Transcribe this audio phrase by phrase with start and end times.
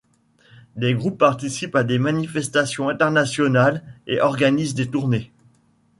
[0.77, 5.31] Des groupes participent à des manifestations internationales et organisent des tournées.